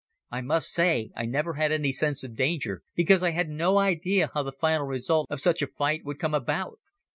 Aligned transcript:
I 0.31 0.41
must 0.41 0.69
say 0.71 1.11
I 1.15 1.27
never 1.27 1.53
had 1.53 1.71
any 1.71 1.91
sense 1.91 2.23
of 2.23 2.35
danger 2.35 2.81
because 2.95 3.21
I 3.21 3.29
had 3.29 3.49
no 3.49 3.77
idea 3.77 4.31
how 4.33 4.41
the 4.41 4.51
final 4.51 4.87
result 4.87 5.27
of 5.29 5.39
such 5.39 5.61
a 5.61 5.67
fight 5.67 6.03
would 6.05 6.17
come 6.17 6.33
about. 6.33 6.79